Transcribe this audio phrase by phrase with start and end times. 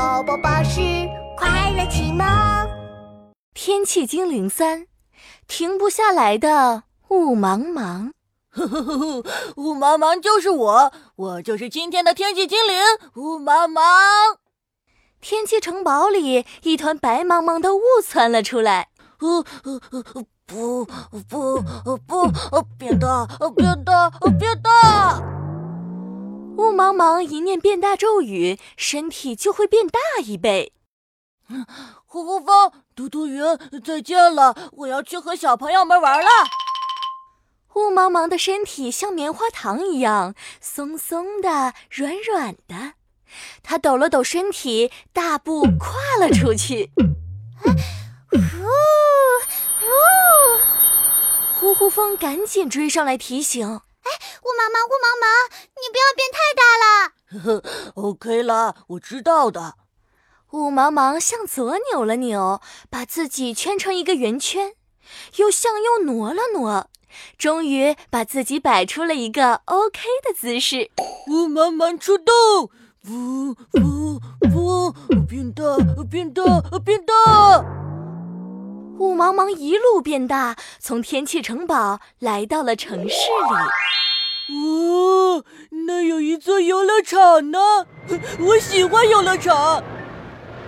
[0.00, 0.80] 宝宝巴士
[1.36, 2.26] 快乐启蒙。
[3.52, 4.86] 天气精灵三，
[5.46, 8.12] 停不下来的雾茫茫。
[9.56, 12.80] 雾茫茫就是我，我就是今天的天气精灵
[13.16, 13.82] 雾茫茫。
[15.20, 18.88] 天气城堡里，一团白茫茫的雾窜了出来。
[19.18, 19.82] 呃呃
[20.14, 20.86] 呃，不
[21.28, 22.32] 不不，
[22.78, 24.08] 变大，变大，
[24.38, 25.22] 变大！
[26.56, 30.72] 雾茫茫一念变大咒语，身体就会变大一倍。
[32.04, 33.42] 呼呼风，嘟嘟云，
[33.84, 34.70] 再见了！
[34.72, 36.28] 我要去和小朋友们玩了。
[37.74, 42.94] 雾茫茫的身体像棉花糖一样松松的、软软的。
[43.62, 46.90] 他抖了抖身体，大步跨了出去。
[51.54, 53.89] 呼呼风赶紧追上来提醒：“哎，
[54.42, 55.26] 雾茫茫，雾茫茫，
[55.76, 59.74] 你不要变太大了。”呵呵，OK 啦，我知道的。
[60.52, 64.74] 雾茫茫向左扭了扭，把自己圈成一个圆圈，
[65.36, 66.88] 又向右挪了挪，
[67.38, 70.90] 终于把自己摆出了一个 OK 的姿势。
[71.28, 72.34] 雾茫茫出动，
[73.08, 74.20] 呜呜
[74.56, 74.92] 呜，
[75.28, 75.62] 变大，
[76.10, 76.42] 变大，
[76.84, 77.14] 变大！
[78.98, 83.70] 雾茫茫一路变大，从天气城堡来到了城市里。
[84.50, 85.44] 哦，
[85.86, 87.58] 那有一座游乐场呢，
[88.40, 89.82] 我喜欢游乐场。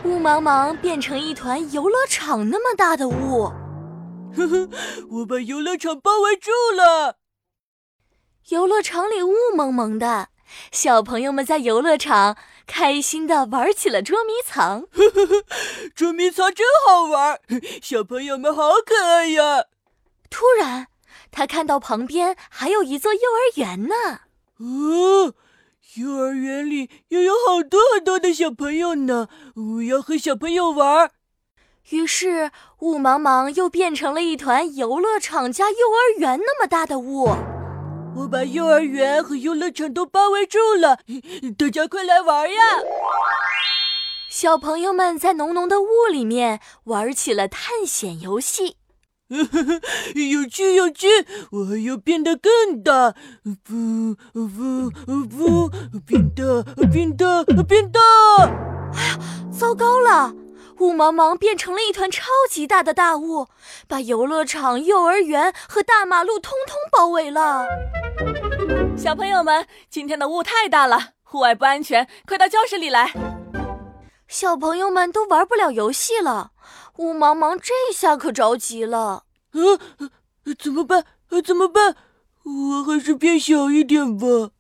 [0.05, 3.45] 雾茫茫变成一团游乐场那么大的雾，
[4.37, 4.69] 呵呵，
[5.11, 7.17] 我把游乐场包围住了。
[8.49, 10.29] 游乐场里雾蒙蒙的，
[10.73, 14.83] 小朋友们在游乐场开心的玩起了捉迷藏。
[14.93, 15.45] 呵呵呵，
[15.95, 17.41] 捉迷藏真好玩，
[17.81, 19.67] 小朋友们好可爱呀！
[20.29, 20.89] 突然，
[21.31, 23.95] 他看到旁边还有一座幼儿园呢。
[24.59, 25.35] 哦。
[25.97, 29.29] 幼儿园里又有好多好多的小朋友呢，
[29.77, 31.11] 我要和小朋友玩。
[31.91, 37.25] 于是雾茫茫又变成了一团游乐场加幼儿园那么大的雾。
[38.17, 41.01] 我把幼儿园和游乐场都包围住了，
[41.59, 42.63] 大家快来玩呀！
[44.31, 48.77] 小朋友们在浓浓的雾里面玩起了探险游戏。
[49.33, 51.07] 有趣有趣，
[51.51, 53.15] 我还要变得更大，
[53.65, 54.91] 不不
[55.27, 55.69] 不，
[56.07, 56.63] 变大
[56.93, 58.01] 变大变大！
[58.95, 59.19] 哎呀，
[59.51, 60.35] 糟糕了！
[60.79, 63.47] 雾茫茫变成了一团超级大的大雾，
[63.87, 67.67] 把游乐场、幼儿园和大马路通通包围了。
[68.97, 73.13] 小朋友们，今天的雾太大了，户外不安全，快到教室里来。
[74.27, 76.52] 小朋友们都玩不了游戏了。
[76.97, 79.63] 雾茫茫这下可着急了，啊，
[80.59, 81.05] 怎么办？
[81.45, 81.97] 怎么办？
[82.45, 84.51] 我还是变小一点吧。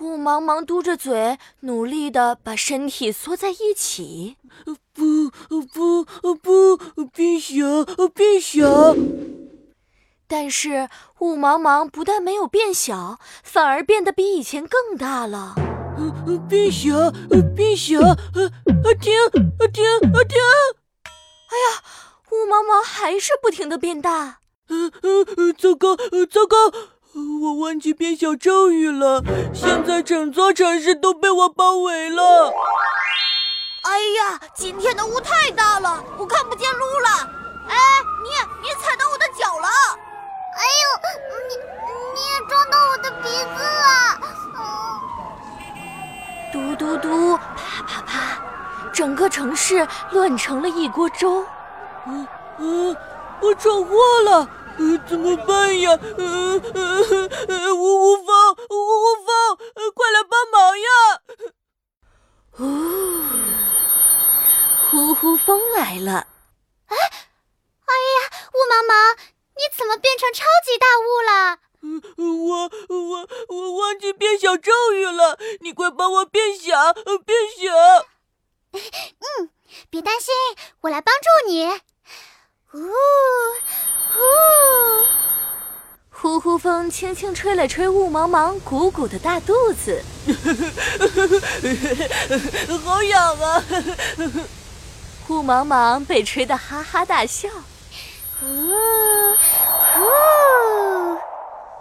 [0.00, 4.36] 雾茫茫嘟着嘴，努力的把身体缩在一起。
[4.92, 6.76] 不不不，
[7.12, 8.96] 变小，变小。
[10.26, 10.88] 但是
[11.20, 15.54] 雾茫茫不但没有变小，反而变得比以前更大了。
[16.48, 17.12] 变小，
[17.54, 19.12] 变小，啊啊停，
[19.60, 20.83] 啊停，啊停。
[21.54, 21.82] 哎呀，
[22.32, 24.38] 雾茫茫还是不停的变大。
[24.68, 25.94] 嗯嗯，糟糕，
[26.28, 26.56] 糟糕，
[27.42, 29.22] 我忘记变小咒语了。
[29.54, 32.52] 现在整座城市都被我包围了。
[33.82, 37.30] 哎呀，今天的雾太大了，我看不见路了。
[37.68, 37.76] 哎，
[38.24, 38.30] 你
[38.62, 39.68] 你踩到我的脚了。
[40.56, 40.84] 哎呦，
[41.48, 41.54] 你
[42.14, 44.18] 你也撞到我的鼻子了。
[46.52, 48.33] 嘟嘟嘟，啪啪啪。
[48.94, 51.44] 整个城市乱成了一锅粥。
[52.06, 52.26] 嗯
[52.58, 52.96] 嗯，
[53.40, 54.48] 我闯祸了，
[55.08, 55.98] 怎么办呀？
[56.16, 59.58] 嗯嗯嗯，呜呜风，呜呜风，
[59.94, 60.86] 快来帮忙呀！
[62.60, 62.64] 呜，
[64.88, 66.28] 呼呼风来了。
[66.86, 69.16] 哎，哎呀，雾茫茫，
[69.56, 71.58] 你怎么变成超级大雾了？
[72.16, 76.92] 我我我忘记变小咒语了，你快帮我变小，
[77.26, 78.06] 变小。
[79.20, 79.50] 嗯，
[79.88, 80.34] 别担心，
[80.80, 81.64] 我来帮助你。
[82.72, 82.90] 呜
[84.10, 84.18] 呼，
[86.10, 90.02] 呼呼风轻轻吹了吹雾茫茫鼓鼓的大肚子，
[92.84, 93.62] 好痒啊！
[95.28, 97.48] 雾茫茫被吹得哈哈大笑。
[98.42, 98.72] 呜
[99.94, 100.00] 呼，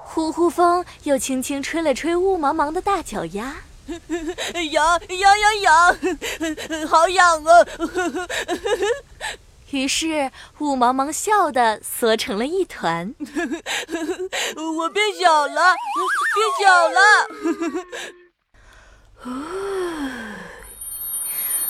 [0.06, 3.56] 呼呼风又轻轻吹了吹雾茫茫的大脚丫。
[4.72, 5.98] 痒痒痒痒，
[6.88, 7.66] 好痒啊！
[9.72, 13.16] 于是雾茫茫笑得缩成了一团。
[14.78, 15.76] 我变小了，
[16.36, 17.00] 变小了。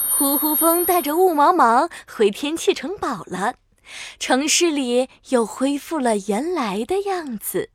[0.09, 3.55] 呼呼风带着雾茫茫回天气城堡了，
[4.19, 7.69] 城市里又恢复了原来的样子。